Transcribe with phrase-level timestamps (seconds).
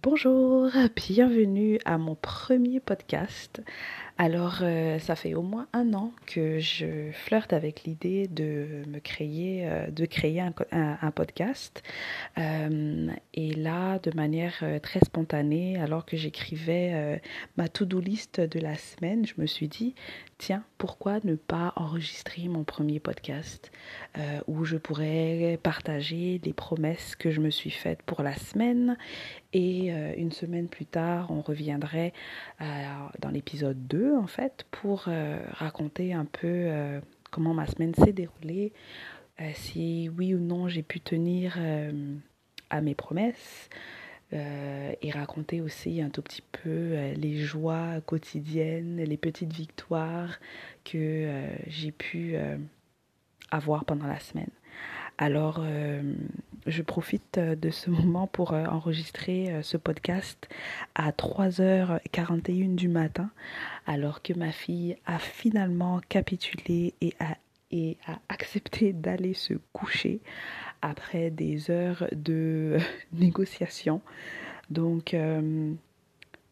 [0.00, 3.62] Bonjour, bienvenue à mon premier podcast.
[4.20, 8.98] Alors, euh, ça fait au moins un an que je flirte avec l'idée de me
[8.98, 11.84] créer, euh, de créer un, podcast.
[12.36, 17.20] Euh, et là, de manière très spontanée, alors que j'écrivais
[17.56, 19.94] ma to-do list de la semaine, je me suis dit,
[20.36, 23.70] tiens, pourquoi ne pas enregistrer mon premier podcast
[24.46, 28.96] où je pourrais partager les promesses que je me suis faites pour la semaine
[29.52, 32.12] et une semaine plus tard, on reviendrait
[32.60, 35.08] dans l'épisode 2 en fait pour
[35.52, 36.70] raconter un peu
[37.30, 38.72] comment ma semaine s'est déroulée,
[39.54, 41.58] si oui ou non j'ai pu tenir
[42.70, 43.68] à mes promesses.
[44.34, 50.38] Euh, et raconter aussi un tout petit peu euh, les joies quotidiennes, les petites victoires
[50.84, 52.36] que euh, j'ai pu
[53.50, 54.50] avoir pendant la semaine.
[55.16, 55.64] Alors,
[56.66, 60.48] je profite de ce moment pour enregistrer ce podcast
[60.94, 63.30] à 3h41 du matin,
[63.86, 67.36] alors que ma fille a finalement capitulé et a,
[68.28, 70.20] accepté d'aller se coucher
[70.82, 72.78] après des heures de
[73.12, 74.00] négociation.
[74.70, 75.72] Donc euh,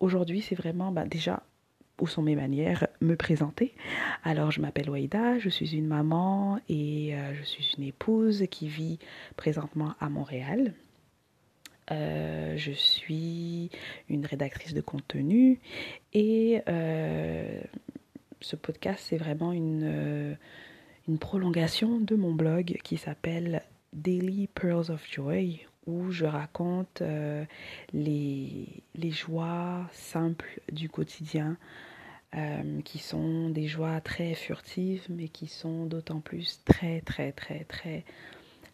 [0.00, 1.42] aujourd'hui, c'est vraiment bah, déjà
[2.00, 3.74] où sont mes manières me présenter.
[4.24, 8.68] Alors je m'appelle Waïda, je suis une maman et euh, je suis une épouse qui
[8.68, 8.98] vit
[9.36, 10.74] présentement à Montréal.
[11.90, 13.70] Euh, je suis
[14.08, 15.58] une rédactrice de contenu
[16.12, 16.62] et
[18.42, 20.36] ce podcast c'est vraiment une,
[21.08, 23.62] une prolongation de mon blog qui s'appelle
[23.92, 27.44] Daily Pearls of Joy où je raconte euh,
[27.92, 31.56] les, les, joies simples du quotidien
[32.36, 37.64] euh, qui sont des joies très furtives mais qui sont d'autant plus très très très
[37.64, 38.04] très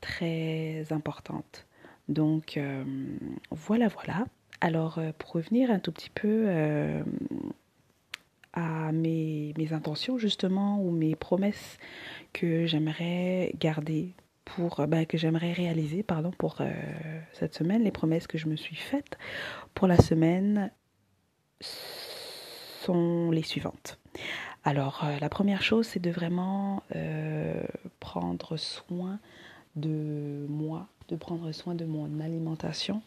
[0.00, 1.66] très importantes.
[2.08, 2.84] Donc euh,
[3.50, 4.26] voilà voilà.
[4.60, 6.48] Alors pour revenir un tout petit peu
[8.52, 11.78] à mes, intentions justement ou mes promesses
[12.32, 14.14] que j'aimerais garder
[14.44, 16.70] pour, euh, bah, que j'aimerais réaliser pardon, pour euh,
[17.32, 19.18] cette semaine, les promesses que je me suis faites
[19.74, 20.70] pour la semaine
[22.94, 23.98] les suivantes.
[24.64, 26.82] Alors, euh, la première chose, c'est de vraiment
[28.00, 29.18] prendre soin
[29.76, 33.02] de moi, de prendre soin de mon alimentation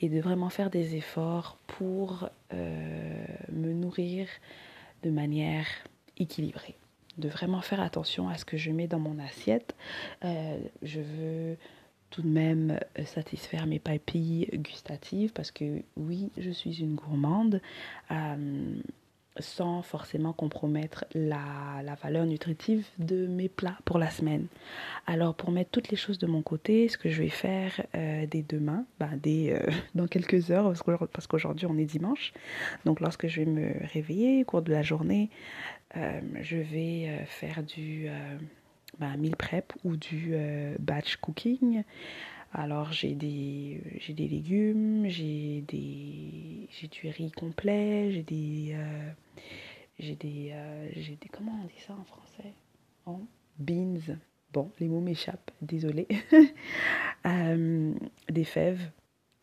[0.00, 4.26] et de vraiment faire des efforts pour me nourrir
[5.02, 5.66] de manière
[6.18, 6.76] équilibrée
[7.18, 9.74] de vraiment faire attention à ce que je mets dans mon assiette.
[10.24, 11.56] Euh, je veux
[12.10, 17.60] tout de même euh, satisfaire mes papilles gustatives parce que oui, je suis une gourmande.
[18.10, 18.76] Euh,
[19.38, 24.46] sans forcément compromettre la, la, valeur nutritive de mes plats pour la semaine.
[25.06, 28.44] Alors pour mettre toutes les choses de mon côté, ce que je vais faire dès
[28.48, 29.60] demain, bah, dès,
[29.94, 30.72] dans quelques heures,
[31.12, 32.32] parce qu'aujourd'hui on est dimanche,
[32.84, 35.30] donc lorsque je vais me réveiller au cours de la journée,
[35.96, 38.36] euh, je vais euh, faire du euh,
[38.98, 40.34] bah, meal prep ou du
[40.78, 41.82] batch cooking.
[42.58, 48.74] Alors j'ai des, j'ai des légumes, j'ai des, j'ai du riz complet, j'ai des,
[49.98, 50.54] j'ai des,
[50.94, 52.54] j'ai des, comment on dit ça en français?
[53.04, 53.20] Oh,
[53.58, 54.16] Beans.
[54.54, 56.08] Bon, les mots m'échappent, désolé.
[57.26, 58.90] des fèves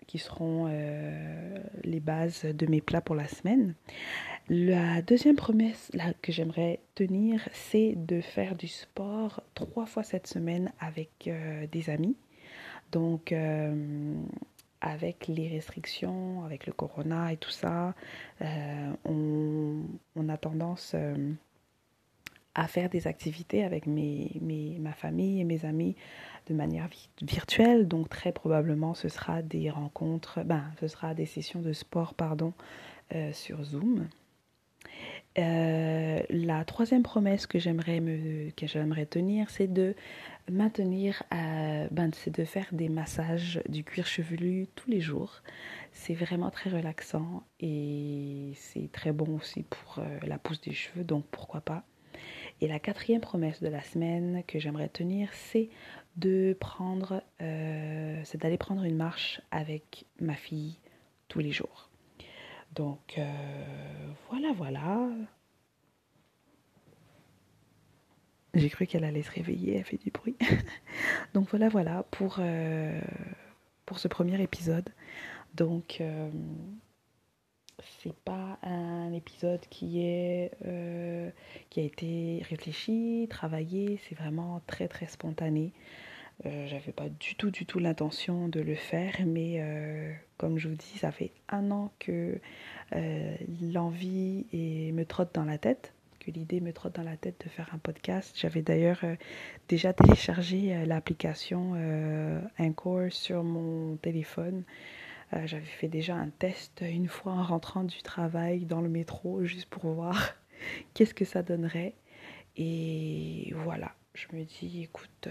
[0.07, 0.65] qui seront
[1.83, 3.75] les bases de mes plats pour la semaine.
[4.49, 5.89] La deuxième promesse
[6.21, 11.89] que j'aimerais tenir, c'est de faire du sport trois fois cette semaine avec euh, des
[11.89, 12.17] amis.
[12.93, 14.15] Donc, euh,
[14.79, 17.95] avec les restrictions, avec le corona et tout ça,
[18.41, 20.95] euh, on, a tendance
[22.55, 25.95] à faire des activités avec mes, mes, ma famille et mes amis
[26.47, 26.87] de manière
[27.21, 27.87] virtuelle.
[27.87, 32.53] Donc, très probablement, ce sera des rencontres, ben, ce sera des sessions de sport, pardon,
[33.31, 34.07] sur Zoom.
[35.39, 39.95] Euh, la troisième promesse que j'aimerais me que j'aimerais tenir, c'est de
[40.51, 45.41] maintenir, euh, ben, c'est de faire des massages du cuir chevelu tous les jours.
[45.91, 51.03] C'est vraiment très relaxant et c'est très bon aussi pour euh, la pousse des cheveux,
[51.03, 51.83] donc pourquoi pas.
[52.61, 55.69] Et la quatrième promesse de la semaine que j'aimerais tenir, c'est
[56.15, 60.77] de prendre, c'est d'aller prendre une marche avec ma fille
[61.27, 61.89] tous les jours.
[62.75, 65.09] Donc euh, voilà, voilà.
[68.53, 70.37] J'ai cru qu'elle allait se réveiller, elle fait du bruit.
[71.33, 73.01] Donc voilà, voilà pour, euh,
[73.85, 74.89] pour ce premier épisode.
[75.55, 76.29] Donc euh,
[78.01, 80.51] c'est pas un épisode qui est
[81.69, 85.73] qui a été réfléchi, travaillé, c'est vraiment très très spontané.
[86.45, 89.61] J'avais pas du tout du tout l'intention de le faire, mais
[90.43, 92.37] comme je vous dis, ça fait un an que
[92.93, 97.49] euh, l'envie me trotte dans la tête, que l'idée me trotte dans la tête de
[97.49, 98.35] faire un podcast.
[98.37, 99.15] J'avais d'ailleurs euh,
[99.69, 101.75] déjà téléchargé euh, l'application
[102.59, 104.63] Encore sur mon téléphone.
[105.45, 109.67] J'avais fait déjà un test une fois en rentrant du travail dans le métro, juste
[109.67, 110.35] pour voir
[110.93, 111.95] qu'est-ce que ça donnerait.
[112.55, 115.29] Et voilà, je me dis, écoute,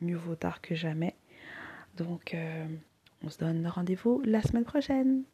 [0.00, 1.14] mieux vaut tard que jamais.
[1.96, 2.36] Donc,
[3.24, 5.24] on se donne rendez-vous la semaine prochaine.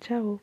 [0.00, 0.40] Ciao